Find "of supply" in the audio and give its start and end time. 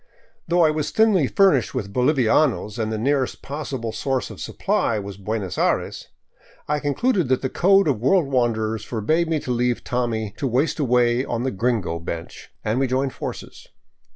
4.31-4.97